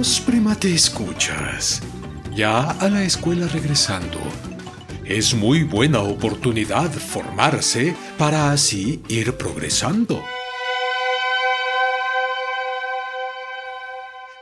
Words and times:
Queridos 0.00 0.20
primate 0.20 0.74
escuchas, 0.74 1.82
ya 2.34 2.70
a 2.70 2.88
la 2.88 3.02
escuela 3.02 3.46
regresando. 3.48 4.18
Es 5.04 5.34
muy 5.34 5.62
buena 5.62 6.00
oportunidad 6.00 6.90
formarse 6.90 7.94
para 8.16 8.50
así 8.50 9.02
ir 9.08 9.36
progresando. 9.36 10.24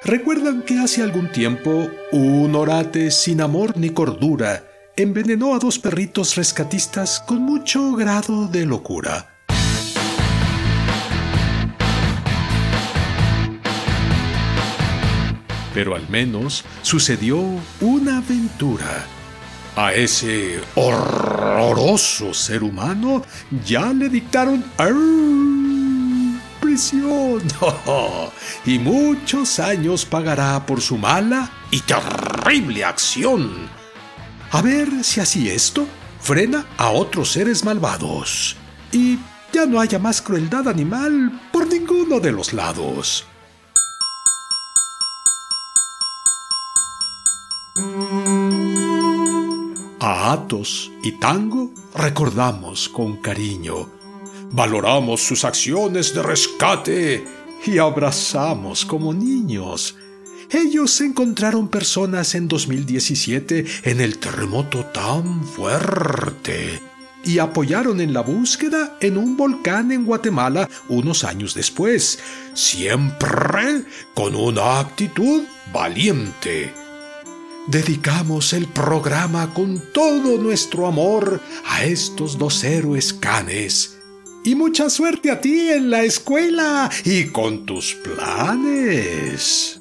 ¿Recuerdan 0.05 0.63
que 0.63 0.79
hace 0.79 1.03
algún 1.03 1.33
tiempo 1.33 1.91
un 2.13 2.55
orate 2.55 3.11
sin 3.11 3.41
amor 3.41 3.77
ni 3.77 3.91
cordura 3.91 4.63
envenenó 4.97 5.57
a 5.57 5.59
dos 5.59 5.81
perritos 5.81 6.37
rescatistas 6.37 7.19
con 7.27 7.43
mucho 7.43 7.97
grado 7.97 8.47
de 8.47 8.65
locura? 8.65 9.38
Pero 15.79 15.95
al 15.95 16.09
menos 16.09 16.65
sucedió 16.83 17.39
una 17.81 18.19
aventura. 18.19 19.07
A 19.77 19.93
ese 19.93 20.61
horroroso 20.75 22.35
ser 22.35 22.65
humano 22.65 23.23
ya 23.65 23.93
le 23.93 24.09
dictaron 24.09 24.65
prisión 26.61 27.43
y 28.67 28.81
muchos 28.81 29.61
años 29.61 30.05
pagará 30.05 30.67
por 30.67 30.81
su 30.81 30.99
mala 30.99 31.49
y 31.71 31.81
terrible 31.83 32.83
acción. 32.85 33.69
A 34.51 34.61
ver 34.61 35.05
si 35.05 35.21
así 35.21 35.49
esto 35.49 35.87
frena 36.19 36.67
a 36.77 36.91
otros 36.91 37.31
seres 37.31 37.65
malvados 37.65 38.57
y 38.91 39.17
ya 39.53 39.65
no 39.65 39.81
haya 39.81 40.01
más 40.01 40.23
crueldad 40.23 40.67
animal 40.67 41.41
por 41.53 41.69
ninguno 41.69 42.19
de 42.19 42.33
los 42.33 42.53
lados. 42.53 43.28
A 50.01 50.33
Atos 50.33 50.93
y 51.03 51.13
Tango 51.13 51.73
recordamos 51.93 52.89
con 52.89 53.17
cariño, 53.17 53.91
valoramos 54.53 55.21
sus 55.21 55.45
acciones 55.45 56.15
de 56.15 56.23
rescate 56.23 57.25
y 57.67 57.79
abrazamos 57.79 58.85
como 58.85 59.13
niños. 59.13 59.97
Ellos 60.51 61.01
encontraron 61.01 61.67
personas 61.67 62.37
en 62.37 62.47
2017 62.47 63.65
en 63.83 64.01
el 64.01 64.19
terremoto 64.19 64.85
tan 64.85 65.43
fuerte 65.43 66.81
y 67.25 67.41
apoyaron 67.41 68.01
en 68.01 68.13
la 68.13 68.21
búsqueda 68.21 68.97
en 69.01 69.19
un 69.19 69.37
volcán 69.37 69.91
en 69.91 70.05
Guatemala 70.05 70.69
unos 70.89 71.25
años 71.25 71.55
después, 71.55 72.21
siempre 72.55 73.85
con 74.15 74.37
una 74.37 74.79
actitud 74.79 75.43
valiente 75.73 76.73
dedicamos 77.69 78.53
el 78.55 78.67
programa 78.67 79.53
con 79.53 79.83
todo 79.93 80.39
nuestro 80.39 80.87
amor 80.87 81.41
a 81.67 81.85
estos 81.85 82.39
dos 82.39 82.65
héroes 82.65 83.13
canes. 83.13 83.99
Y 84.45 84.55
mucha 84.55 84.89
suerte 84.89 85.31
a 85.31 85.41
ti 85.41 85.69
en 85.71 85.91
la 85.91 86.03
escuela 86.05 86.91
y 87.05 87.27
con 87.27 87.67
tus 87.67 87.95
planes. 87.95 89.81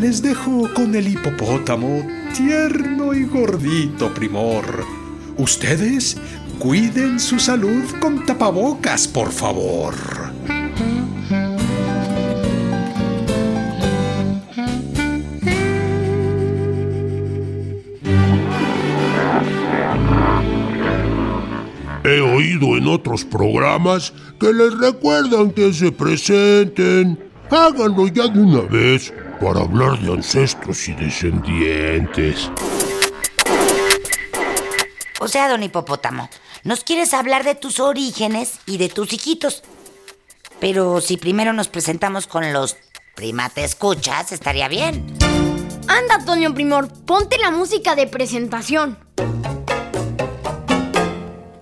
Les 0.00 0.22
dejo 0.22 0.72
con 0.74 0.94
el 0.94 1.08
hipopótamo 1.08 2.06
tierno 2.34 3.12
y 3.14 3.24
gordito 3.24 4.12
primor. 4.14 4.84
Ustedes 5.36 6.16
Cuiden 6.58 7.18
su 7.18 7.38
salud 7.38 7.84
con 8.00 8.24
tapabocas, 8.24 9.08
por 9.08 9.32
favor. 9.32 9.94
He 22.04 22.20
oído 22.20 22.76
en 22.76 22.88
otros 22.88 23.24
programas 23.24 24.12
que 24.38 24.52
les 24.52 24.76
recuerdan 24.76 25.50
que 25.52 25.72
se 25.72 25.92
presenten. 25.92 27.18
Háganlo 27.50 28.08
ya 28.08 28.28
de 28.28 28.40
una 28.40 28.62
vez 28.62 29.12
para 29.40 29.60
hablar 29.60 30.00
de 30.00 30.12
ancestros 30.12 30.88
y 30.88 30.94
descendientes. 30.94 32.50
O 35.22 35.28
sea, 35.28 35.48
don 35.48 35.62
hipopótamo, 35.62 36.28
nos 36.64 36.82
quieres 36.82 37.14
hablar 37.14 37.44
de 37.44 37.54
tus 37.54 37.78
orígenes 37.78 38.58
y 38.66 38.78
de 38.78 38.88
tus 38.88 39.12
hijitos. 39.12 39.62
Pero 40.58 41.00
si 41.00 41.16
primero 41.16 41.52
nos 41.52 41.68
presentamos 41.68 42.26
con 42.26 42.52
los 42.52 42.76
primate 43.14 43.62
escuchas, 43.62 44.32
estaría 44.32 44.66
bien. 44.66 45.06
Anda, 45.86 46.24
Toño 46.26 46.52
Primor, 46.54 46.88
ponte 47.04 47.38
la 47.38 47.52
música 47.52 47.94
de 47.94 48.08
presentación. 48.08 48.98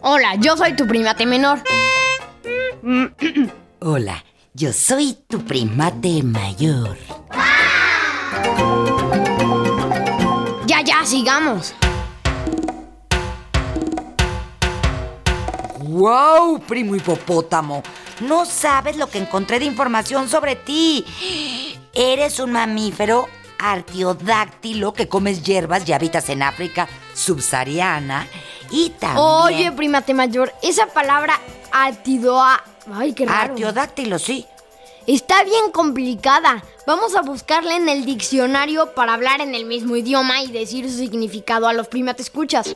Hola, 0.01 0.37
yo 0.37 0.57
soy 0.57 0.75
tu 0.75 0.87
primate 0.87 1.27
menor. 1.27 1.63
Hola, 3.81 4.25
yo 4.55 4.73
soy 4.73 5.19
tu 5.29 5.45
primate 5.45 6.23
mayor. 6.23 6.97
Ya, 10.67 10.81
ya, 10.81 11.05
sigamos. 11.05 11.75
¡Wow, 15.91 16.61
primo 16.61 16.95
hipopótamo! 16.95 17.83
No 18.21 18.47
sabes 18.47 18.97
lo 18.97 19.09
que 19.09 19.19
encontré 19.19 19.59
de 19.59 19.65
información 19.65 20.29
sobre 20.29 20.55
ti. 20.55 21.05
Eres 21.93 22.39
un 22.39 22.53
mamífero 22.53 23.29
artiodáctilo 23.59 24.93
que 24.93 25.09
comes 25.09 25.43
hierbas 25.43 25.89
y 25.89 25.93
habitas 25.93 26.29
en 26.29 26.45
África 26.45 26.89
subsahariana 27.13 28.29
y 28.71 28.91
también... 28.91 29.27
Oye, 29.27 29.73
primate 29.73 30.15
mayor, 30.15 30.53
esa 30.63 30.87
palabra 30.87 31.41
artidoa... 31.73 32.63
Ay, 32.93 33.13
qué 33.13 33.27
raro. 33.27 33.53
Artiodáctilo, 33.53 34.21
sí. 34.21 34.47
Está 35.09 35.43
bien 35.43 35.73
complicada. 35.73 36.63
Vamos 36.87 37.17
a 37.17 37.23
buscarla 37.23 37.75
en 37.75 37.89
el 37.89 38.05
diccionario 38.05 38.95
para 38.95 39.15
hablar 39.15 39.41
en 39.41 39.57
el 39.57 39.67
mismo 39.67 39.97
idioma 39.97 40.41
y 40.43 40.53
decir 40.53 40.89
su 40.89 40.99
significado 40.99 41.67
a 41.67 41.73
los 41.73 41.89
primates 41.89 42.27
escuchas. 42.27 42.73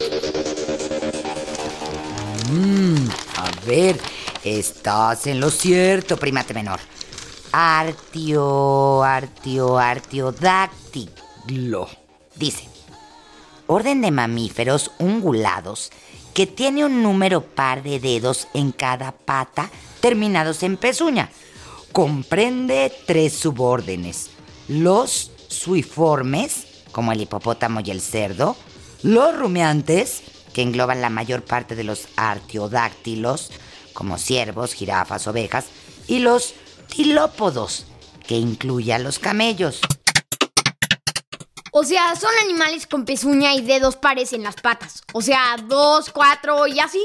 Mm, 2.54 3.08
a 3.36 3.50
ver, 3.66 4.00
estás 4.44 5.26
en 5.26 5.40
lo 5.40 5.50
cierto, 5.50 6.16
primate 6.16 6.54
menor. 6.54 6.78
Artio, 7.50 9.02
artio, 9.02 9.76
artiodáctilo. 9.76 11.88
Dice, 12.36 12.68
orden 13.66 14.02
de 14.02 14.12
mamíferos 14.12 14.92
ungulados 15.00 15.90
que 16.32 16.46
tiene 16.46 16.84
un 16.84 17.02
número 17.02 17.42
par 17.42 17.82
de 17.82 17.98
dedos 17.98 18.46
en 18.54 18.70
cada 18.70 19.10
pata 19.10 19.68
terminados 20.00 20.62
en 20.62 20.76
pezuña. 20.76 21.32
Comprende 21.90 22.92
tres 23.04 23.32
subórdenes. 23.32 24.30
Los 24.68 25.32
suiformes, 25.48 26.84
como 26.92 27.10
el 27.10 27.20
hipopótamo 27.20 27.80
y 27.80 27.90
el 27.90 28.00
cerdo. 28.00 28.54
Los 29.02 29.36
rumiantes, 29.36 30.22
que 30.54 30.62
engloban 30.62 31.02
la 31.02 31.10
mayor 31.10 31.44
parte 31.44 31.74
de 31.74 31.84
los 31.84 32.08
artiodáctilos, 32.16 33.50
como 33.92 34.16
ciervos, 34.16 34.72
jirafas, 34.72 35.26
ovejas, 35.26 35.66
y 36.06 36.20
los 36.20 36.54
tilópodos, 36.88 37.86
que 38.26 38.36
incluye 38.36 38.94
a 38.94 38.98
los 38.98 39.18
camellos. 39.18 39.80
O 41.72 41.82
sea, 41.82 42.14
son 42.14 42.30
animales 42.42 42.86
con 42.86 43.04
pezuña 43.04 43.52
y 43.52 43.60
dedos 43.60 43.96
pares 43.96 44.32
en 44.32 44.44
las 44.44 44.54
patas. 44.54 45.02
O 45.12 45.20
sea, 45.20 45.56
dos, 45.66 46.08
cuatro 46.10 46.68
y 46.68 46.78
así. 46.78 47.04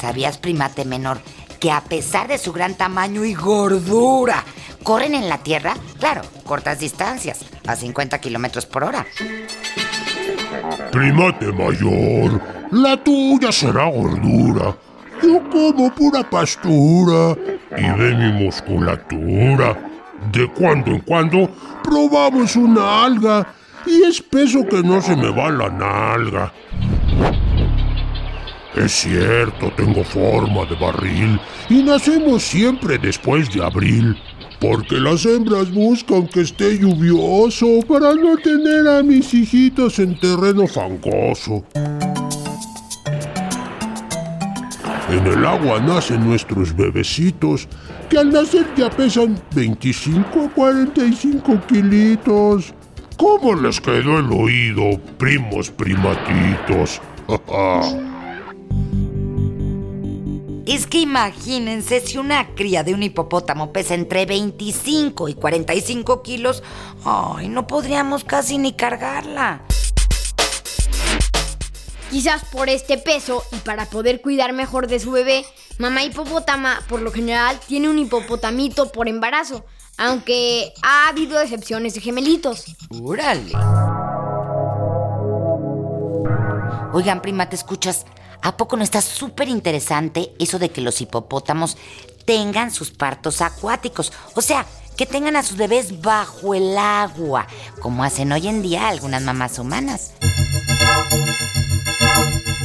¿Sabías, 0.00 0.38
primate 0.38 0.86
menor, 0.86 1.20
que 1.60 1.70
a 1.70 1.84
pesar 1.84 2.28
de 2.28 2.38
su 2.38 2.52
gran 2.52 2.74
tamaño 2.74 3.24
y 3.24 3.34
gordura, 3.34 4.42
corren 4.82 5.14
en 5.14 5.28
la 5.28 5.38
tierra, 5.42 5.76
claro, 6.00 6.22
cortas 6.44 6.78
distancias, 6.80 7.40
a 7.66 7.76
50 7.76 8.18
kilómetros 8.20 8.64
por 8.64 8.84
hora. 8.84 9.06
Primate 10.90 11.52
mayor, 11.52 12.40
la 12.70 12.96
tuya 12.96 13.50
será 13.52 13.90
gordura. 13.90 14.76
Yo 15.22 15.40
como 15.50 15.94
pura 15.94 16.28
pastura 16.28 17.36
y 17.76 17.98
ve 17.98 18.14
mi 18.14 18.44
musculatura. 18.44 19.88
De 20.32 20.46
cuando 20.48 20.92
en 20.92 21.00
cuando 21.00 21.50
probamos 21.82 22.54
una 22.54 23.04
alga 23.04 23.46
y 23.86 24.02
es 24.04 24.22
peso 24.22 24.64
que 24.64 24.82
no 24.82 25.00
se 25.00 25.16
me 25.16 25.30
va 25.30 25.50
la 25.50 25.68
nalga. 25.68 26.52
Es 28.74 28.92
cierto, 28.92 29.70
tengo 29.76 30.02
forma 30.02 30.64
de 30.64 30.76
barril 30.76 31.40
y 31.68 31.82
nacemos 31.82 32.42
siempre 32.42 32.96
después 32.98 33.52
de 33.52 33.62
abril, 33.62 34.16
porque 34.62 35.00
las 35.00 35.26
hembras 35.26 35.72
buscan 35.72 36.28
que 36.28 36.42
esté 36.42 36.78
lluvioso 36.78 37.66
para 37.88 38.14
no 38.14 38.36
tener 38.36 38.86
a 38.86 39.02
mis 39.02 39.34
hijitos 39.34 39.98
en 39.98 40.16
terreno 40.20 40.68
fangoso. 40.68 41.64
En 45.10 45.26
el 45.26 45.44
agua 45.44 45.80
nacen 45.80 46.24
nuestros 46.24 46.76
bebecitos, 46.76 47.66
que 48.08 48.18
al 48.18 48.30
nacer 48.30 48.64
ya 48.76 48.88
pesan 48.88 49.36
25 49.52 50.44
a 50.44 50.48
45 50.50 51.60
kilitos. 51.66 52.72
¿Cómo 53.16 53.56
les 53.56 53.80
quedó 53.80 54.20
el 54.20 54.30
oído, 54.30 54.96
primos 55.18 55.70
primatitos? 55.70 57.02
Es 60.64 60.86
que 60.86 60.98
imagínense 60.98 62.00
si 62.00 62.18
una 62.18 62.54
cría 62.54 62.84
de 62.84 62.94
un 62.94 63.02
hipopótamo 63.02 63.72
pesa 63.72 63.94
entre 63.94 64.26
25 64.26 65.28
y 65.28 65.34
45 65.34 66.22
kilos, 66.22 66.62
ay, 67.04 67.48
no 67.48 67.66
podríamos 67.66 68.22
casi 68.22 68.58
ni 68.58 68.72
cargarla. 68.72 69.62
Quizás 72.10 72.44
por 72.44 72.68
este 72.68 72.96
peso 72.96 73.42
y 73.50 73.56
para 73.56 73.86
poder 73.86 74.20
cuidar 74.20 74.52
mejor 74.52 74.86
de 74.86 75.00
su 75.00 75.10
bebé, 75.10 75.44
mamá 75.78 76.04
hipopótama 76.04 76.80
por 76.88 77.00
lo 77.02 77.10
general 77.10 77.58
tiene 77.66 77.88
un 77.88 77.98
hipopotamito 77.98 78.92
por 78.92 79.08
embarazo, 79.08 79.64
aunque 79.98 80.72
ha 80.82 81.08
habido 81.08 81.40
excepciones 81.40 81.94
de 81.94 82.02
gemelitos. 82.02 82.66
¡Órale! 83.02 83.52
Oigan, 86.92 87.20
prima, 87.20 87.48
¿te 87.48 87.56
escuchas? 87.56 88.04
¿A 88.42 88.56
poco 88.56 88.76
no 88.76 88.82
está 88.82 89.00
súper 89.00 89.48
interesante 89.48 90.32
eso 90.38 90.58
de 90.58 90.70
que 90.70 90.80
los 90.80 91.00
hipopótamos 91.00 91.76
tengan 92.24 92.72
sus 92.72 92.90
partos 92.90 93.40
acuáticos? 93.40 94.12
O 94.34 94.42
sea, 94.42 94.66
que 94.96 95.06
tengan 95.06 95.36
a 95.36 95.44
sus 95.44 95.56
bebés 95.56 96.02
bajo 96.02 96.54
el 96.54 96.76
agua, 96.76 97.46
como 97.80 98.02
hacen 98.02 98.32
hoy 98.32 98.48
en 98.48 98.62
día 98.62 98.88
algunas 98.88 99.22
mamás 99.22 99.58
humanas. 99.60 100.12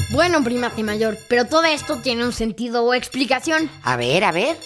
Bueno, 0.09 0.43
primate 0.43 0.83
mayor, 0.83 1.15
pero 1.27 1.45
todo 1.45 1.65
esto 1.65 1.97
tiene 1.97 2.25
un 2.25 2.33
sentido 2.33 2.83
o 2.83 2.95
explicación. 2.95 3.69
A 3.83 3.95
ver, 3.97 4.23
a 4.23 4.31
ver. 4.31 4.57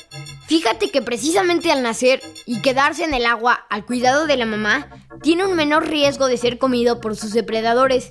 Fíjate 0.47 0.91
que 0.91 1.01
precisamente 1.01 1.71
al 1.71 1.83
nacer 1.83 2.21
y 2.45 2.61
quedarse 2.61 3.03
en 3.03 3.13
el 3.13 3.25
agua 3.25 3.65
al 3.69 3.85
cuidado 3.85 4.27
de 4.27 4.37
la 4.37 4.45
mamá, 4.45 4.87
tiene 5.21 5.45
un 5.45 5.55
menor 5.55 5.87
riesgo 5.87 6.27
de 6.27 6.37
ser 6.37 6.57
comido 6.57 7.01
por 7.01 7.15
sus 7.15 7.33
depredadores. 7.33 8.09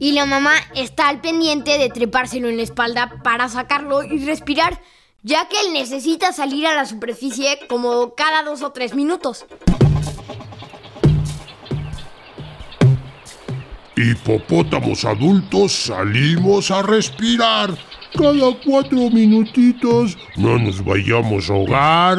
Y 0.00 0.12
la 0.12 0.24
mamá 0.24 0.54
está 0.74 1.08
al 1.08 1.20
pendiente 1.20 1.76
de 1.76 1.90
trepárselo 1.90 2.48
en 2.48 2.56
la 2.56 2.62
espalda 2.62 3.20
para 3.22 3.50
sacarlo 3.50 4.02
y 4.02 4.24
respirar, 4.24 4.80
ya 5.22 5.46
que 5.46 5.60
él 5.60 5.74
necesita 5.74 6.32
salir 6.32 6.66
a 6.66 6.74
la 6.74 6.86
superficie 6.86 7.58
como 7.68 8.14
cada 8.14 8.42
dos 8.42 8.62
o 8.62 8.72
tres 8.72 8.94
minutos. 8.94 9.44
Hipopótamos 13.94 15.04
adultos 15.04 15.72
salimos 15.72 16.70
a 16.70 16.80
respirar. 16.80 17.76
Cada 18.14 18.58
cuatro 18.64 19.10
minutitos 19.10 20.16
no 20.36 20.58
nos 20.58 20.82
vayamos 20.82 21.50
a 21.50 21.52
ahogar. 21.52 22.18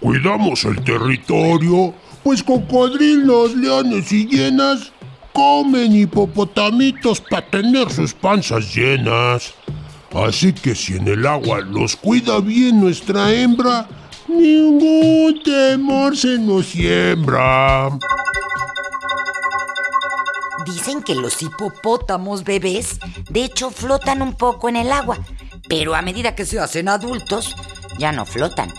Cuidamos 0.00 0.64
el 0.66 0.84
territorio, 0.84 1.94
pues 2.22 2.42
cocodrilos, 2.42 3.54
leones 3.54 4.12
y 4.12 4.26
hienas 4.26 4.92
comen 5.32 5.94
hipopotamitos 5.94 7.20
para 7.20 7.48
tener 7.48 7.90
sus 7.90 8.14
panzas 8.14 8.74
llenas. 8.74 9.54
Así 10.14 10.52
que 10.52 10.74
si 10.74 10.96
en 10.96 11.08
el 11.08 11.26
agua 11.26 11.60
los 11.60 11.96
cuida 11.96 12.40
bien 12.40 12.80
nuestra 12.80 13.32
hembra, 13.32 13.88
ningún 14.28 15.42
temor 15.42 16.16
se 16.16 16.38
nos 16.38 16.66
siembra. 16.66 17.90
Dicen 20.66 21.02
que 21.02 21.14
los 21.14 21.42
hipopótamos 21.42 22.44
bebés, 22.44 22.98
de 23.30 23.44
hecho, 23.44 23.70
flotan 23.70 24.22
un 24.22 24.34
poco 24.34 24.68
en 24.68 24.76
el 24.76 24.92
agua, 24.92 25.18
pero 25.68 25.94
a 25.94 26.02
medida 26.02 26.34
que 26.34 26.46
se 26.46 26.60
hacen 26.60 26.88
adultos, 26.88 27.56
ya 27.98 28.12
no 28.12 28.26
flotan. 28.26 28.72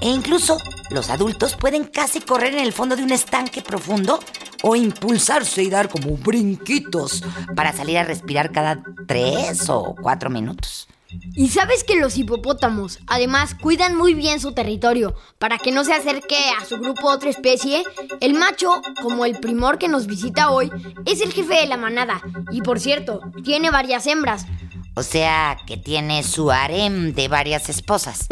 E 0.00 0.08
incluso 0.08 0.58
los 0.90 1.10
adultos 1.10 1.56
pueden 1.56 1.84
casi 1.84 2.20
correr 2.20 2.54
en 2.54 2.60
el 2.60 2.72
fondo 2.72 2.96
de 2.96 3.02
un 3.02 3.12
estanque 3.12 3.60
profundo 3.60 4.20
o 4.62 4.76
impulsarse 4.76 5.62
y 5.62 5.70
dar 5.70 5.88
como 5.88 6.16
brinquitos 6.16 7.22
para 7.54 7.72
salir 7.72 7.98
a 7.98 8.04
respirar 8.04 8.52
cada 8.52 8.82
tres 9.06 9.68
o 9.68 9.94
cuatro 10.00 10.30
minutos. 10.30 10.88
Y 11.34 11.48
sabes 11.48 11.82
que 11.84 11.96
los 11.96 12.16
hipopótamos 12.16 13.00
además 13.06 13.54
cuidan 13.54 13.96
muy 13.96 14.14
bien 14.14 14.40
su 14.40 14.52
territorio 14.52 15.14
para 15.38 15.58
que 15.58 15.72
no 15.72 15.84
se 15.84 15.92
acerque 15.92 16.36
a 16.58 16.64
su 16.64 16.78
grupo 16.78 17.08
otra 17.08 17.30
especie. 17.30 17.82
El 18.20 18.34
macho, 18.34 18.80
como 19.02 19.24
el 19.24 19.38
primor 19.38 19.78
que 19.78 19.88
nos 19.88 20.06
visita 20.06 20.50
hoy, 20.50 20.70
es 21.06 21.20
el 21.20 21.32
jefe 21.32 21.54
de 21.54 21.66
la 21.66 21.76
manada 21.76 22.22
y 22.52 22.62
por 22.62 22.78
cierto, 22.78 23.20
tiene 23.44 23.70
varias 23.70 24.06
hembras. 24.06 24.46
O 24.94 25.02
sea, 25.02 25.56
que 25.66 25.76
tiene 25.76 26.22
su 26.22 26.50
harem 26.50 27.14
de 27.14 27.28
varias 27.28 27.68
esposas. 27.68 28.26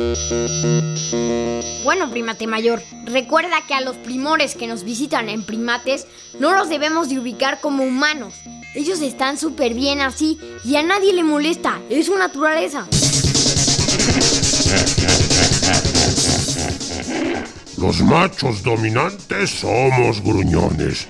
Bueno, 1.84 2.10
primate 2.10 2.46
mayor, 2.46 2.82
recuerda 3.04 3.64
que 3.66 3.74
a 3.74 3.80
los 3.80 3.96
primores 3.96 4.54
que 4.54 4.66
nos 4.66 4.84
visitan 4.84 5.28
en 5.28 5.44
primates 5.44 6.06
no 6.38 6.54
los 6.54 6.68
debemos 6.68 7.08
de 7.08 7.18
ubicar 7.18 7.60
como 7.60 7.84
humanos. 7.84 8.34
Ellos 8.74 9.00
están 9.00 9.38
súper 9.38 9.74
bien 9.74 10.00
así 10.00 10.38
y 10.64 10.76
a 10.76 10.82
nadie 10.82 11.14
le 11.14 11.24
molesta, 11.24 11.80
es 11.88 12.06
su 12.06 12.16
naturaleza. 12.16 12.86
Los 17.78 18.00
machos 18.00 18.62
dominantes 18.64 19.50
somos 19.50 20.20
gruñones. 20.22 21.06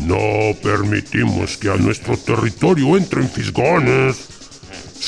No 0.00 0.18
permitimos 0.62 1.56
que 1.56 1.70
a 1.70 1.76
nuestro 1.76 2.16
territorio 2.16 2.96
entren 2.96 3.28
fisgones. 3.28 4.39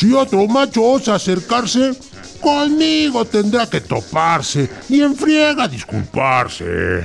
Si 0.02 0.12
otro 0.12 0.48
macho 0.48 0.82
osa 0.82 1.14
acercarse, 1.14 1.92
conmigo 2.40 3.24
tendrá 3.24 3.70
que 3.70 3.80
toparse 3.80 4.68
y 4.88 5.00
en 5.00 5.14
friega 5.14 5.68
disculparse. 5.68 7.04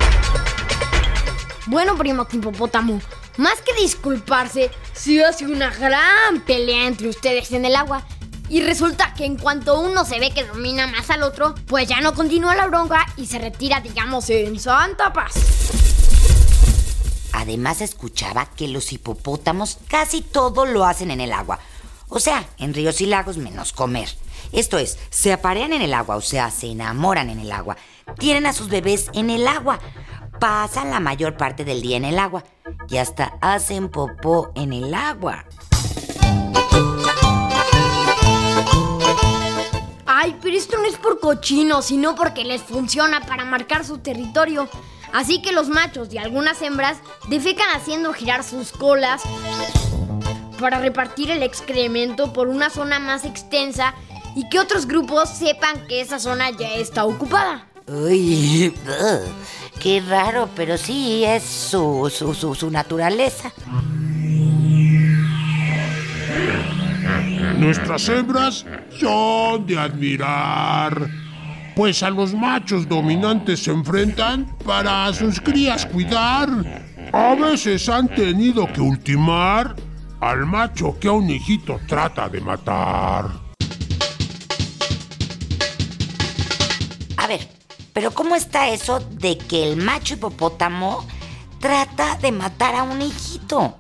Bueno, 1.68 1.96
primo 1.96 2.26
hipopótamo, 2.32 3.00
más 3.38 3.62
que 3.62 3.80
disculparse, 3.80 4.72
se 4.94 5.24
hace 5.24 5.46
una 5.46 5.70
gran 5.70 6.42
pelea 6.44 6.88
entre 6.88 7.10
ustedes 7.10 7.52
en 7.52 7.66
el 7.66 7.76
agua. 7.76 8.04
Y 8.50 8.62
resulta 8.62 9.14
que 9.14 9.26
en 9.26 9.38
cuanto 9.38 9.80
uno 9.80 10.04
se 10.04 10.20
ve 10.20 10.32
que 10.32 10.46
domina 10.46 10.88
más 10.88 11.12
al 11.12 11.22
otro, 11.22 11.54
pues 11.68 11.88
ya 11.88 12.02
no 12.02 12.16
continúa 12.16 12.56
la 12.56 12.66
bronca 12.66 13.06
y 13.16 13.28
se 13.28 13.38
retira, 13.38 13.80
digamos, 13.80 14.28
en 14.32 14.60
santa 14.60 15.14
paz. 15.14 15.36
Además 17.32 17.82
escuchaba 17.82 18.48
que 18.56 18.68
los 18.68 18.92
hipopótamos 18.92 19.78
casi 19.88 20.22
todo 20.22 20.66
lo 20.66 20.84
hacen 20.84 21.12
en 21.12 21.22
el 21.22 21.32
agua. 21.32 21.60
O 22.10 22.20
sea, 22.20 22.48
en 22.58 22.74
ríos 22.74 23.02
y 23.02 23.06
lagos 23.06 23.38
menos 23.38 23.74
comer. 23.74 24.10
Esto 24.54 24.78
es, 24.78 24.98
se 25.10 25.34
aparean 25.34 25.74
en 25.74 25.82
el 25.82 25.94
agua, 25.94 26.16
o 26.16 26.22
sea, 26.22 26.52
se 26.52 26.68
enamoran 26.68 27.30
en 27.30 27.40
el 27.40 27.52
agua. 27.52 27.76
Tienen 28.18 28.46
a 28.46 28.54
sus 28.54 28.70
bebés 28.70 29.10
en 29.14 29.30
el 29.30 29.46
agua. 29.46 29.80
Pasan 30.40 30.90
la 30.90 31.02
mayor 31.02 31.36
parte 31.36 31.66
del 31.66 31.82
día 31.82 31.98
en 31.98 32.06
el 32.06 32.18
agua. 32.18 32.46
Y 32.90 32.98
hasta 32.98 33.38
hacen 33.42 33.90
popó 33.90 34.52
en 34.56 34.72
el 34.72 34.94
agua. 34.94 35.46
Ay, 40.06 40.38
pero 40.42 40.56
esto 40.56 40.78
no 40.78 40.86
es 40.86 40.96
por 40.96 41.20
cochino, 41.20 41.82
sino 41.82 42.16
porque 42.16 42.46
les 42.46 42.62
funciona 42.62 43.20
para 43.22 43.44
marcar 43.44 43.84
su 43.84 43.98
territorio. 43.98 44.70
Así 45.14 45.42
que 45.42 45.52
los 45.52 45.68
machos 45.68 46.14
y 46.14 46.18
algunas 46.18 46.62
hembras 46.62 46.98
defecan 47.28 47.68
haciendo 47.76 48.14
girar 48.14 48.44
sus 48.44 48.72
colas 48.72 49.24
para 50.58 50.80
repartir 50.80 51.32
el 51.32 51.44
excremento 51.44 52.34
por 52.34 52.48
una 52.48 52.70
zona 52.70 53.00
más 53.00 53.24
extensa 53.26 53.94
y 54.36 54.48
que 54.50 54.60
otros 54.60 54.86
grupos 54.88 55.30
sepan 55.30 55.88
que 55.88 56.02
esa 56.02 56.20
zona 56.20 56.50
ya 56.52 56.74
está 56.74 57.06
ocupada. 57.06 57.68
Uy, 57.88 58.74
qué 59.80 60.04
raro, 60.08 60.50
pero 60.56 60.78
sí 60.78 61.24
es 61.24 61.44
su, 61.44 62.12
su, 62.14 62.34
su, 62.34 62.54
su 62.54 62.70
naturaleza. 62.70 63.54
Nuestras 67.58 68.08
hembras 68.10 68.66
son 69.00 69.66
de 69.66 69.78
admirar. 69.80 71.08
pues 71.76 72.02
a 72.04 72.10
los 72.10 72.34
machos 72.34 72.88
dominantes 72.88 73.62
se 73.64 73.72
enfrentan 73.72 74.46
para 74.66 75.06
a 75.06 75.14
sus 75.14 75.40
crías 75.40 75.86
cuidar. 75.86 76.50
A 77.14 77.36
veces 77.36 77.88
han 77.88 78.08
tenido 78.10 78.72
que 78.74 78.82
ultimar 78.82 79.76
al 80.20 80.46
macho 80.46 80.98
que 81.00 81.08
a 81.08 81.12
un 81.12 81.30
hijito 81.30 81.80
trata 81.88 82.30
de 82.30 82.42
matar. 82.42 83.26
A 87.18 87.28
ver, 87.28 87.48
pero 87.94 88.12
¿cómo 88.12 88.36
está 88.36 88.70
eso 88.70 89.00
de 89.00 89.38
que 89.38 89.72
el 89.72 89.78
macho 89.78 90.16
hipopótamo 90.16 91.06
trata 91.60 92.18
de 92.18 92.32
matar 92.32 92.76
a 92.76 92.84
un 92.84 93.02
hijito? 93.02 93.78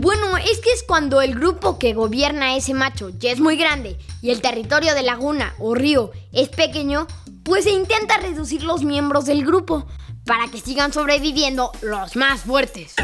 Bueno, 0.00 0.36
es 0.36 0.58
que 0.58 0.72
es 0.72 0.82
cuando 0.82 1.22
el 1.22 1.34
grupo 1.34 1.78
que 1.78 1.94
gobierna 1.94 2.56
ese 2.56 2.74
macho 2.74 3.10
ya 3.10 3.30
es 3.30 3.40
muy 3.40 3.56
grande 3.56 3.96
y 4.20 4.30
el 4.30 4.40
territorio 4.40 4.94
de 4.94 5.02
laguna 5.02 5.54
o 5.58 5.74
río 5.74 6.10
es 6.32 6.48
pequeño, 6.48 7.06
pues 7.44 7.64
se 7.64 7.70
intenta 7.70 8.16
reducir 8.18 8.64
los 8.64 8.82
miembros 8.82 9.26
del 9.26 9.44
grupo 9.44 9.86
para 10.26 10.48
que 10.48 10.58
sigan 10.58 10.92
sobreviviendo 10.92 11.70
los 11.82 12.16
más 12.16 12.40
fuertes. 12.40 12.94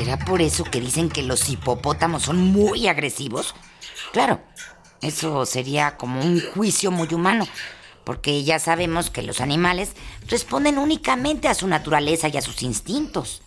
¿Será 0.00 0.18
por 0.18 0.40
eso 0.40 0.64
que 0.64 0.80
dicen 0.80 1.10
que 1.10 1.22
los 1.22 1.50
hipopótamos 1.50 2.22
son 2.22 2.38
muy 2.38 2.88
agresivos? 2.88 3.54
Claro, 4.14 4.40
eso 5.02 5.44
sería 5.44 5.98
como 5.98 6.22
un 6.22 6.40
juicio 6.40 6.90
muy 6.90 7.12
humano, 7.12 7.46
porque 8.04 8.42
ya 8.42 8.58
sabemos 8.58 9.10
que 9.10 9.20
los 9.20 9.42
animales 9.42 9.90
responden 10.26 10.78
únicamente 10.78 11.48
a 11.48 11.54
su 11.54 11.68
naturaleza 11.68 12.28
y 12.28 12.38
a 12.38 12.40
sus 12.40 12.62
instintos. 12.62 13.42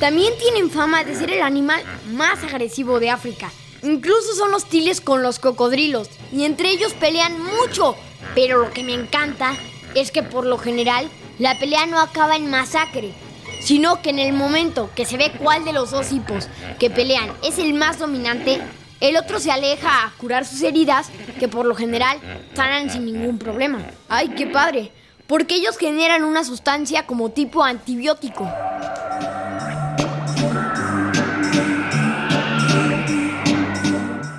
También 0.00 0.32
tienen 0.38 0.70
fama 0.70 1.04
de 1.04 1.14
ser 1.14 1.30
el 1.30 1.42
animal 1.42 1.84
más 2.14 2.42
agresivo 2.42 3.00
de 3.00 3.10
África. 3.10 3.52
Incluso 3.82 4.34
son 4.34 4.54
hostiles 4.54 5.02
con 5.02 5.22
los 5.22 5.38
cocodrilos 5.38 6.08
y 6.32 6.44
entre 6.44 6.70
ellos 6.70 6.94
pelean 6.94 7.38
mucho. 7.38 7.96
Pero 8.34 8.60
lo 8.60 8.70
que 8.70 8.82
me 8.82 8.94
encanta 8.94 9.54
es 9.94 10.10
que 10.10 10.22
por 10.22 10.46
lo 10.46 10.56
general 10.56 11.10
la 11.38 11.58
pelea 11.58 11.86
no 11.86 12.00
acaba 12.00 12.36
en 12.36 12.50
masacre, 12.50 13.12
sino 13.60 14.02
que 14.02 14.10
en 14.10 14.18
el 14.18 14.32
momento 14.32 14.90
que 14.94 15.04
se 15.04 15.16
ve 15.16 15.32
cuál 15.38 15.64
de 15.64 15.72
los 15.72 15.90
dos 15.90 16.12
hipos 16.12 16.48
que 16.78 16.90
pelean 16.90 17.30
es 17.42 17.58
el 17.58 17.74
más 17.74 17.98
dominante, 17.98 18.60
el 19.00 19.16
otro 19.16 19.40
se 19.40 19.50
aleja 19.50 20.04
a 20.04 20.12
curar 20.18 20.44
sus 20.44 20.62
heridas 20.62 21.08
que 21.38 21.48
por 21.48 21.66
lo 21.66 21.74
general 21.74 22.18
sanan 22.54 22.90
sin 22.90 23.04
ningún 23.04 23.38
problema. 23.38 23.78
¡Ay, 24.08 24.28
qué 24.30 24.46
padre! 24.46 24.92
porque 25.32 25.54
ellos 25.54 25.78
generan 25.78 26.24
una 26.24 26.44
sustancia 26.44 27.06
como 27.06 27.30
tipo 27.30 27.64
antibiótico. 27.64 28.46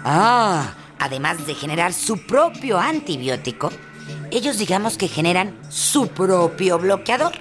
Ah, 0.05 0.75
además 0.99 1.47
de 1.47 1.55
generar 1.55 1.93
su 1.93 2.27
propio 2.27 2.77
antibiótico, 2.77 3.71
ellos 4.31 4.57
digamos 4.57 4.97
que 4.97 5.07
generan 5.07 5.55
su 5.69 6.07
propio 6.07 6.79
bloqueador, 6.79 7.33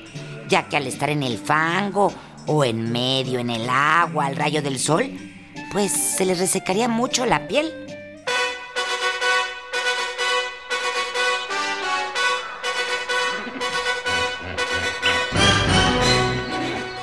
ya 0.49 0.69
que 0.69 0.76
al 0.76 0.87
estar 0.87 1.11
en 1.11 1.23
el 1.23 1.38
fango 1.38 2.12
o 2.47 2.64
en 2.64 2.92
medio, 2.92 3.38
en 3.38 3.50
el 3.50 3.69
agua, 3.69 4.26
al 4.26 4.37
rayo 4.37 4.62
del 4.62 4.78
sol, 4.78 5.11
pues 5.73 5.92
se 5.92 6.25
les 6.25 6.38
resecaría 6.38 6.88
mucho 6.88 7.25
la 7.25 7.49
piel 7.49 7.73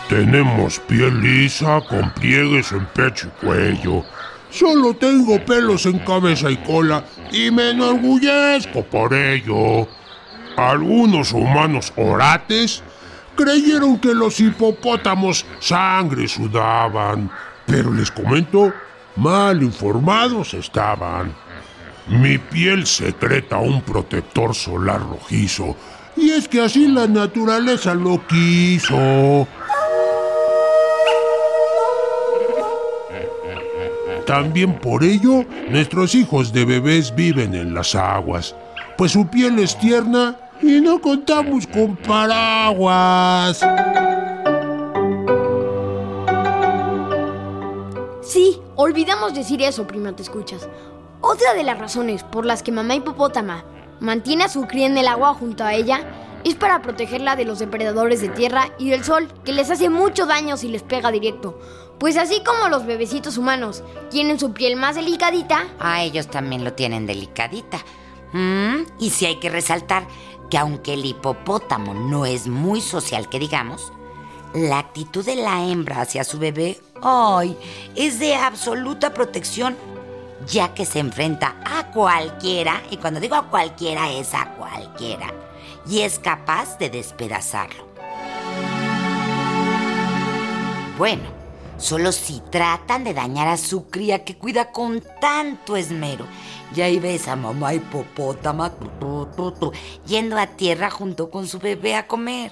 Tenemos 0.09 0.79
piel 0.79 1.21
lisa 1.21 1.79
con 1.87 2.11
pliegues 2.15 2.71
en 2.71 2.83
pecho 2.87 3.27
y 3.27 3.45
cuello. 3.45 4.03
Solo 4.49 4.95
tengo 4.95 5.43
pelos 5.45 5.85
en 5.85 5.99
cabeza 5.99 6.49
y 6.49 6.57
cola 6.57 7.03
y 7.31 7.51
me 7.51 7.69
enorgullezco 7.69 8.83
por 8.83 9.13
ello. 9.13 9.87
Algunos 10.57 11.31
humanos 11.31 11.93
orates 11.95 12.83
creyeron 13.35 13.99
que 13.99 14.13
los 14.13 14.39
hipopótamos 14.39 15.45
sangre 15.59 16.27
sudaban, 16.27 17.31
pero 17.65 17.93
les 17.93 18.11
comento, 18.11 18.73
mal 19.15 19.61
informados 19.63 20.53
estaban. 20.53 21.33
Mi 22.07 22.37
piel 22.37 22.87
secreta 22.87 23.59
un 23.59 23.81
protector 23.83 24.55
solar 24.55 24.99
rojizo, 24.99 25.77
y 26.17 26.31
es 26.31 26.47
que 26.47 26.59
así 26.59 26.87
la 26.87 27.07
naturaleza 27.07 27.93
lo 27.93 28.25
quiso. 28.27 29.47
También 34.29 34.77
por 34.77 35.03
ello, 35.03 35.43
nuestros 35.71 36.13
hijos 36.13 36.53
de 36.53 36.63
bebés 36.63 37.15
viven 37.15 37.55
en 37.55 37.73
las 37.73 37.95
aguas, 37.95 38.55
pues 38.95 39.13
su 39.13 39.25
piel 39.25 39.57
es 39.57 39.75
tierna 39.79 40.37
y 40.61 40.79
no 40.81 41.01
contamos 41.01 41.65
con 41.65 41.95
paraguas. 41.95 43.59
Sí, 48.21 48.61
olvidamos 48.75 49.33
decir 49.33 49.63
eso, 49.63 49.87
prima, 49.87 50.15
te 50.15 50.21
escuchas. 50.21 50.69
Otra 51.21 51.55
de 51.55 51.63
las 51.63 51.79
razones 51.79 52.21
por 52.21 52.45
las 52.45 52.61
que 52.61 52.71
mamá 52.71 52.93
hipopótama 52.93 53.65
mantiene 53.99 54.43
a 54.43 54.49
su 54.49 54.67
cría 54.67 54.85
en 54.85 54.99
el 54.99 55.07
agua 55.07 55.33
junto 55.33 55.63
a 55.63 55.73
ella 55.73 56.01
es 56.43 56.55
para 56.55 56.81
protegerla 56.81 57.35
de 57.35 57.45
los 57.45 57.59
depredadores 57.59 58.21
de 58.21 58.29
tierra 58.29 58.69
y 58.77 58.89
del 58.89 59.03
sol, 59.03 59.27
que 59.43 59.53
les 59.53 59.69
hace 59.69 59.89
mucho 59.89 60.25
daño 60.25 60.57
si 60.57 60.67
les 60.67 60.83
pega 60.83 61.11
directo. 61.11 61.59
Pues 61.99 62.15
así 62.15 62.41
como 62.43 62.69
los 62.69 62.85
bebecitos 62.85 63.37
humanos 63.37 63.83
tienen 64.09 64.39
su 64.39 64.53
piel 64.53 64.75
más 64.75 64.95
delicadita, 64.95 65.65
a 65.79 66.01
ellos 66.01 66.27
también 66.27 66.63
lo 66.63 66.73
tienen 66.73 67.05
delicadita. 67.05 67.79
Mm, 68.31 68.83
y 68.99 69.09
si 69.09 69.25
hay 69.25 69.35
que 69.37 69.49
resaltar 69.49 70.07
que 70.49 70.57
aunque 70.57 70.93
el 70.93 71.05
hipopótamo 71.05 71.93
no 71.93 72.25
es 72.25 72.47
muy 72.47 72.81
social, 72.81 73.27
que 73.29 73.39
digamos, 73.39 73.91
la 74.53 74.79
actitud 74.79 75.25
de 75.25 75.35
la 75.35 75.63
hembra 75.65 76.01
hacia 76.01 76.23
su 76.23 76.39
bebé, 76.39 76.79
¡ay! 77.01 77.57
es 77.95 78.19
de 78.19 78.35
absoluta 78.35 79.13
protección, 79.13 79.75
ya 80.47 80.73
que 80.73 80.85
se 80.85 80.99
enfrenta 80.99 81.55
a 81.65 81.91
cualquiera, 81.91 82.81
y 82.89 82.97
cuando 82.97 83.19
digo 83.19 83.35
a 83.35 83.49
cualquiera 83.49 84.11
es 84.11 84.33
a 84.33 84.53
cualquiera, 84.55 85.33
y 85.87 86.01
es 86.01 86.19
capaz 86.19 86.77
de 86.77 86.89
despedazarlo. 86.89 87.87
Bueno, 90.97 91.23
solo 91.77 92.11
si 92.11 92.41
tratan 92.51 93.05
de 93.05 93.13
dañar 93.13 93.47
a 93.47 93.55
su 93.55 93.87
cría 93.87 94.25
que 94.25 94.37
cuida 94.37 94.71
con 94.71 95.01
tanto 95.21 95.77
esmero. 95.77 96.25
Y 96.75 96.81
ahí 96.81 96.99
ves 96.99 97.27
a 97.27 97.35
mamá 97.35 97.73
hipopótama 97.73 98.73
yendo 100.05 100.37
a 100.37 100.47
tierra 100.47 100.89
junto 100.89 101.31
con 101.31 101.47
su 101.47 101.57
bebé 101.57 101.95
a 101.95 102.05
comer. 102.05 102.51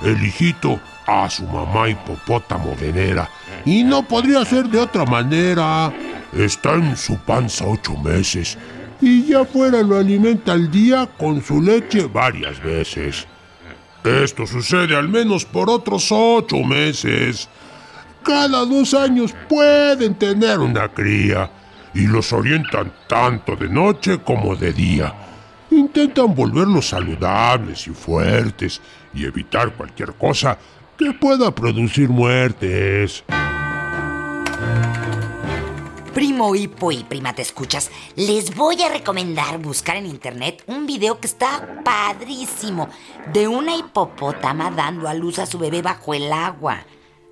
El 0.00 0.24
hijito 0.24 0.80
a 1.06 1.28
su 1.28 1.44
mamá 1.46 1.88
hipopótamo 1.88 2.76
venera 2.80 3.28
y 3.64 3.82
no 3.82 4.02
podría 4.06 4.44
ser 4.44 4.68
de 4.68 4.78
otra 4.78 5.04
manera. 5.04 5.92
Está 6.32 6.74
en 6.74 6.96
su 6.96 7.16
panza 7.18 7.64
ocho 7.66 7.96
meses 7.96 8.58
y 9.00 9.26
ya 9.26 9.44
fuera 9.44 9.82
lo 9.82 9.96
alimenta 9.96 10.52
al 10.52 10.70
día 10.70 11.08
con 11.18 11.42
su 11.42 11.62
leche 11.62 12.06
varias 12.06 12.62
veces. 12.62 13.26
Esto 14.04 14.46
sucede 14.46 14.96
al 14.96 15.08
menos 15.08 15.44
por 15.44 15.68
otros 15.70 16.08
ocho 16.10 16.58
meses. 16.58 17.48
Cada 18.22 18.64
dos 18.64 18.94
años 18.94 19.34
pueden 19.48 20.14
tener 20.14 20.58
una 20.58 20.88
cría 20.88 21.50
y 21.94 22.06
los 22.06 22.32
orientan 22.32 22.92
tanto 23.08 23.56
de 23.56 23.68
noche 23.68 24.18
como 24.18 24.54
de 24.54 24.72
día. 24.72 25.14
Intentan 25.70 26.34
volverlos 26.34 26.88
saludables 26.88 27.86
y 27.86 27.90
fuertes 27.90 28.80
y 29.12 29.24
evitar 29.24 29.74
cualquier 29.74 30.14
cosa 30.14 30.58
que 30.96 31.12
pueda 31.12 31.54
producir 31.54 32.08
muertes. 32.08 33.24
Primo 36.14 36.54
Hipo 36.56 36.90
y 36.90 37.04
prima 37.04 37.32
te 37.32 37.42
escuchas, 37.42 37.90
les 38.16 38.56
voy 38.56 38.82
a 38.82 38.88
recomendar 38.88 39.58
buscar 39.58 39.96
en 39.96 40.06
internet 40.06 40.64
un 40.66 40.84
video 40.84 41.20
que 41.20 41.28
está 41.28 41.82
padrísimo 41.84 42.88
de 43.32 43.46
una 43.46 43.76
hipopótama 43.76 44.70
dando 44.72 45.06
a 45.06 45.14
luz 45.14 45.38
a 45.38 45.46
su 45.46 45.58
bebé 45.58 45.80
bajo 45.80 46.14
el 46.14 46.32
agua. 46.32 46.80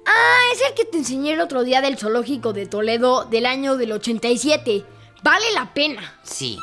Ah, 0.06 0.40
es 0.52 0.60
el 0.68 0.74
que 0.74 0.84
te 0.84 0.98
enseñé 0.98 1.32
el 1.32 1.40
otro 1.40 1.64
día 1.64 1.80
del 1.80 1.98
zoológico 1.98 2.52
de 2.52 2.66
Toledo 2.66 3.24
del 3.24 3.46
año 3.46 3.76
del 3.76 3.90
87. 3.90 4.84
Vale 5.24 5.46
la 5.52 5.74
pena. 5.74 6.20
Sí. 6.22 6.56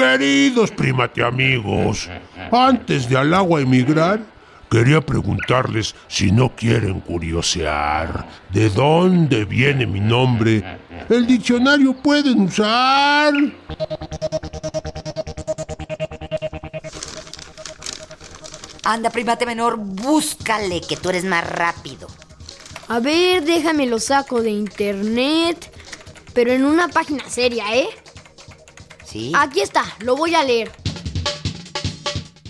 Queridos 0.00 0.70
primate 0.70 1.22
amigos, 1.22 2.08
antes 2.50 3.06
de 3.06 3.18
al 3.18 3.34
agua 3.34 3.60
emigrar, 3.60 4.20
Quería 4.70 5.00
preguntarles 5.00 5.96
si 6.06 6.30
no 6.30 6.54
quieren 6.54 7.00
curiosear 7.00 8.24
de 8.50 8.70
dónde 8.70 9.44
viene 9.44 9.84
mi 9.84 9.98
nombre. 9.98 10.62
El 11.08 11.26
diccionario 11.26 11.92
pueden 11.92 12.42
usar. 12.42 13.34
Anda, 18.84 19.10
primate 19.10 19.44
menor, 19.44 19.76
búscale, 19.76 20.80
que 20.80 20.96
tú 20.96 21.08
eres 21.10 21.24
más 21.24 21.44
rápido. 21.50 22.06
A 22.86 23.00
ver, 23.00 23.42
déjame 23.42 23.86
lo 23.86 23.98
saco 23.98 24.40
de 24.40 24.50
internet. 24.50 25.68
Pero 26.32 26.52
en 26.52 26.64
una 26.64 26.86
página 26.86 27.28
seria, 27.28 27.74
¿eh? 27.74 27.88
¿Sí? 29.10 29.32
Aquí 29.34 29.60
está, 29.60 29.84
lo 30.00 30.14
voy 30.16 30.34
a 30.34 30.44
leer. 30.44 30.70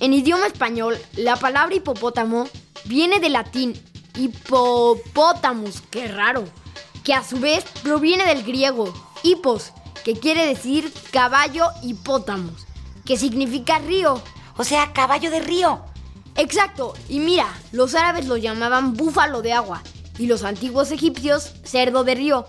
En 0.01 0.13
idioma 0.13 0.47
español, 0.47 0.99
la 1.17 1.37
palabra 1.37 1.75
hipopótamo 1.75 2.49
viene 2.85 3.19
del 3.21 3.33
latín 3.35 3.81
hipopótamus, 4.17 5.83
qué 5.91 6.09
raro, 6.09 6.45
que 7.05 7.15
a 7.15 7.25
su 7.25 7.39
vez 7.39 7.65
proviene 7.83 8.27
del 8.27 8.43
griego 8.43 8.93
hipos, 9.23 9.73
que 10.05 10.15
quiere 10.15 10.47
decir 10.47 10.93
caballo 11.11 11.67
hipótamos, 11.83 12.67
que 13.05 13.17
significa 13.17 13.79
río. 13.79 14.21
O 14.57 14.65
sea, 14.65 14.93
caballo 14.93 15.31
de 15.31 15.41
río. 15.41 15.81
Exacto, 16.37 16.95
y 17.09 17.19
mira, 17.19 17.47
los 17.73 17.95
árabes 17.95 18.27
lo 18.27 18.37
llamaban 18.37 18.95
búfalo 18.95 19.43
de 19.43 19.53
agua 19.53 19.83
y 20.19 20.27
los 20.27 20.45
antiguos 20.45 20.91
egipcios 20.91 21.53
cerdo 21.65 22.05
de 22.05 22.15
río. 22.15 22.47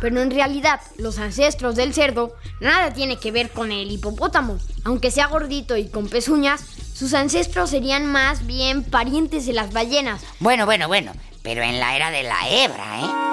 Pero 0.00 0.20
en 0.20 0.30
realidad, 0.30 0.80
los 0.96 1.18
ancestros 1.18 1.74
del 1.74 1.92
cerdo 1.94 2.34
nada 2.60 2.92
tiene 2.92 3.18
que 3.18 3.32
ver 3.32 3.50
con 3.50 3.72
el 3.72 3.90
hipopótamo. 3.90 4.58
Aunque 4.84 5.10
sea 5.10 5.26
gordito 5.26 5.76
y 5.76 5.88
con 5.88 6.08
pezuñas, 6.08 6.60
sus 6.94 7.14
ancestros 7.14 7.70
serían 7.70 8.06
más 8.06 8.46
bien 8.46 8.84
parientes 8.84 9.46
de 9.46 9.52
las 9.52 9.72
ballenas. 9.72 10.22
Bueno, 10.40 10.66
bueno, 10.66 10.88
bueno, 10.88 11.12
pero 11.42 11.62
en 11.62 11.80
la 11.80 11.96
era 11.96 12.10
de 12.10 12.22
la 12.22 12.48
hebra, 12.48 13.00
¿eh? 13.00 13.28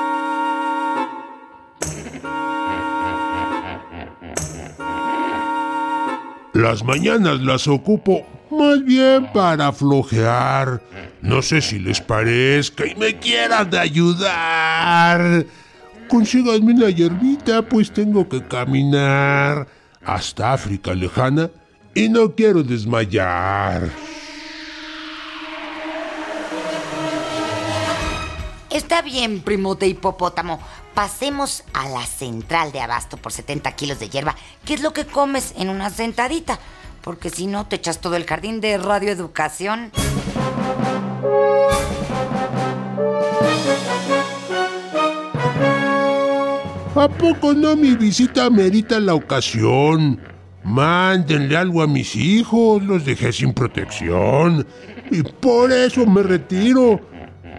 Las 6.53 6.84
mañanas 6.84 7.41
las 7.41 7.67
ocupo 7.67 8.25
más 8.50 8.84
bien 8.86 9.31
para 9.34 9.74
flojear. 9.74 10.81
No 11.22 11.41
sé 11.41 11.62
si 11.62 11.79
les 11.79 12.00
parezca 12.00 12.86
y 12.86 12.95
me 12.95 13.19
quieran 13.19 13.69
de 13.69 13.79
ayudar. 13.79 15.45
Consíganme 16.09 16.74
una 16.74 16.89
hierbita, 16.89 17.62
pues 17.63 17.91
tengo 17.91 18.27
que 18.29 18.43
caminar 18.47 19.67
hasta 20.03 20.53
África 20.53 20.93
lejana 20.93 21.50
y 21.93 22.09
no 22.09 22.35
quiero 22.35 22.63
desmayar. 22.63 23.89
Está 28.69 29.01
bien, 29.01 29.41
primote 29.41 29.88
hipopótamo. 29.88 30.59
Pasemos 30.93 31.63
a 31.74 31.88
la 31.89 32.05
central 32.05 32.71
de 32.71 32.81
abasto 32.81 33.17
por 33.17 33.31
70 33.31 33.71
kilos 33.71 34.00
de 34.00 34.09
hierba. 34.09 34.35
¿Qué 34.65 34.74
es 34.74 34.81
lo 34.81 34.93
que 34.93 35.05
comes 35.05 35.53
en 35.57 35.69
una 35.69 35.89
sentadita? 35.89 36.59
Porque 37.01 37.29
si 37.29 37.47
no, 37.47 37.67
te 37.67 37.77
echas 37.77 38.00
todo 38.00 38.15
el 38.15 38.25
jardín 38.25 38.62
de 38.62 38.77
radioeducación. 38.77 39.91
¿A 46.96 47.10
poco 47.10 47.54
no 47.54 47.75
mi 47.75 47.94
visita 47.94 48.50
merita 48.50 49.02
la 49.02 49.16
ocasión? 49.16 50.18
Mándenle 50.64 51.58
algo 51.58 51.82
a 51.82 51.88
mis 51.88 52.16
hijos, 52.16 52.82
los 52.84 53.04
dejé 53.04 53.34
sin 53.34 53.54
protección. 53.54 54.66
Y 55.12 55.22
por 55.22 55.74
eso 55.74 56.06
me 56.06 56.24
retiro. 56.24 57.02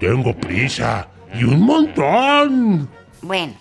Tengo 0.00 0.34
prisa 0.34 1.08
y 1.38 1.44
un 1.44 1.60
montón. 1.60 2.88
Bueno, 3.20 3.52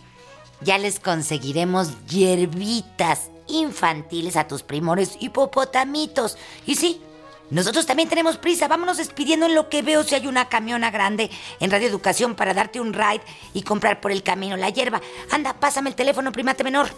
ya 0.62 0.77
les 0.77 1.01
conseguiremos 1.01 2.08
hierbitas 2.08 3.29
infantiles 3.48 4.38
a 4.38 4.48
tus 4.48 4.63
primores 4.63 5.17
hipopotamitos. 5.20 6.38
Y 6.66 6.75
sí, 6.75 7.01
nosotros 7.50 7.86
también 7.86 8.10
tenemos 8.10 8.38
prisa. 8.38 8.68
Vámonos 8.68 8.98
despidiendo 8.98 9.46
en 9.46 9.55
lo 9.55 9.70
que 9.70 9.81
veo 9.81 10.03
si 10.03 10.16
hay 10.16 10.27
una 10.27 10.50
camiona 10.50 10.92
grande 10.92 11.29
en 11.60 11.72
Radio 11.72 11.88
Educación 11.88 12.36
para 12.36 12.53
darte 12.53 12.79
un 12.79 12.94
ride 12.94 13.22
y 13.53 13.62
comprar 13.62 14.01
por 14.01 14.12
el 14.12 14.24
camino 14.24 14.58
la 14.58 14.70
hierba. 14.70 15.01
Anda, 15.31 15.53
pásame 15.53 15.90
el 15.90 15.96
teléfono, 15.96 16.31
primate 16.31 16.64
menor. 16.64 16.90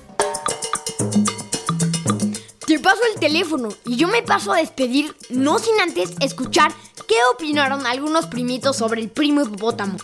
Te 2.66 2.80
paso 2.80 3.02
el 3.14 3.20
teléfono 3.20 3.70
y 3.86 3.96
yo 3.96 4.08
me 4.08 4.24
paso 4.24 4.52
a 4.52 4.58
despedir, 4.58 5.16
no 5.30 5.58
sin 5.58 5.80
antes 5.80 6.16
escuchar 6.20 6.72
qué 7.08 7.16
opinaron 7.34 7.86
algunos 7.86 8.28
primitos 8.28 8.76
sobre 8.78 9.02
el 9.02 9.10
primo 9.10 9.42
hipopótamo. 9.42 9.98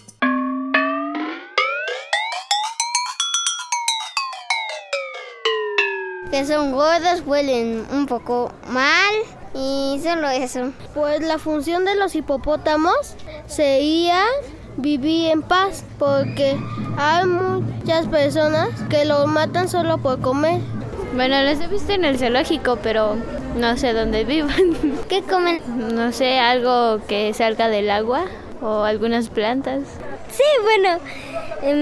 que 6.32 6.48
son 6.48 6.72
gordos, 6.72 7.22
huelen 7.28 7.86
un 7.92 8.08
poco 8.08 8.52
mal 8.68 9.14
y 9.54 10.00
solo 10.04 10.30
eso. 10.30 10.72
Pues 10.94 11.22
la 11.22 11.38
función 11.38 11.86
de 11.86 11.96
los 11.96 12.16
hipopótamos 12.16 13.16
sería 13.48 14.24
vivir 14.78 15.32
en 15.32 15.42
paz 15.42 15.84
porque 16.00 16.58
hay 16.98 17.26
muchas 17.26 18.08
personas 18.08 18.70
que 18.90 19.06
los 19.06 19.28
matan 19.28 19.70
solo 19.70 19.98
por 19.98 20.20
comer. 20.22 20.62
Bueno, 21.16 21.44
los 21.44 21.60
he 21.60 21.68
visto 21.68 21.94
en 21.94 22.06
el 22.06 22.18
zoológico, 22.18 22.80
pero 22.82 23.16
no 23.56 23.78
sé 23.78 23.94
dónde 23.94 24.24
vivan. 24.24 24.76
¿Qué 25.10 25.22
comen? 25.22 25.62
No 25.96 26.12
sé, 26.12 26.40
algo 26.40 27.00
que 27.08 27.34
salga 27.34 27.70
del 27.70 27.92
agua 27.92 28.26
o 28.62 28.84
algunas 28.84 29.30
plantas. 29.30 29.82
Sí, 30.36 30.44
bueno, 30.64 31.00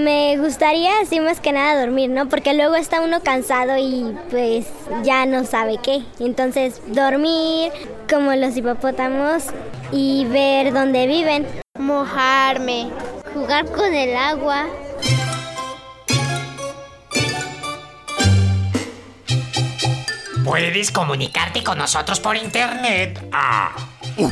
me 0.04 0.36
gustaría 0.36 1.00
así 1.00 1.20
más 1.20 1.40
que 1.40 1.52
nada 1.52 1.80
dormir, 1.80 2.10
¿no? 2.10 2.28
Porque 2.28 2.52
luego 2.52 2.74
está 2.74 3.00
uno 3.00 3.22
cansado 3.22 3.78
y 3.78 4.14
pues 4.30 4.66
ya 5.02 5.24
no 5.24 5.46
sabe 5.46 5.78
qué. 5.82 6.02
Entonces, 6.20 6.82
dormir 6.88 7.72
como 8.10 8.34
los 8.34 8.54
hipopótamos 8.54 9.44
y 9.90 10.26
ver 10.26 10.74
dónde 10.74 11.06
viven. 11.06 11.46
Mojarme. 11.78 12.90
Jugar 13.32 13.64
con 13.70 13.94
el 13.94 14.14
agua. 14.14 14.66
Puedes 20.44 20.90
comunicarte 20.90 21.64
con 21.64 21.78
nosotros 21.78 22.20
por 22.20 22.36
internet. 22.36 23.18
Ah. 23.32 23.70
Oh, 24.18 24.30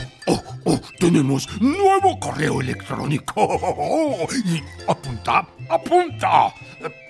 tenemos 1.01 1.49
nuevo 1.61 2.21
correo 2.21 2.61
electrónico. 2.61 4.29
Y 4.45 4.63
apunta, 4.87 5.49
apunta. 5.69 6.55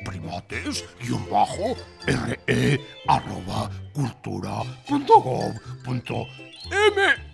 Primates, 0.04 0.84
guion 1.00 1.28
bajo, 1.28 1.76
re, 2.06 2.80
arroba, 3.06 3.68
cultura, 3.92 4.62
punto 4.88 5.20
gov, 5.20 5.52
punto 5.84 6.26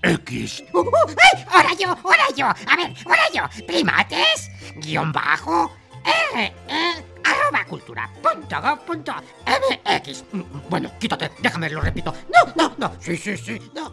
mx. 0.02 0.64
¡Ay! 0.72 1.44
¡Ahora 1.52 1.74
yo! 1.78 1.88
¡Ahora 2.02 2.26
yo! 2.34 2.46
A 2.46 2.76
ver, 2.76 2.94
ahora 3.04 3.22
yo. 3.32 3.66
Primates, 3.66 4.50
guion 4.76 5.12
bajo, 5.12 5.70
re, 6.34 6.52
arroba 7.22 7.64
cultura 7.66 8.10
punto 8.22 8.60
gov 8.60 8.78
punto 8.80 9.12
mx. 9.46 10.24
Bueno, 10.68 10.90
quítate, 10.98 11.30
déjame, 11.38 11.70
lo 11.70 11.80
repito. 11.80 12.12
No, 12.32 12.52
no, 12.56 12.74
no. 12.78 12.96
Sí, 12.98 13.16
sí, 13.16 13.36
sí, 13.36 13.60
no. 13.74 13.92